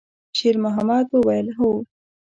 [0.37, 1.71] شېرمحمد وویل: «هو.»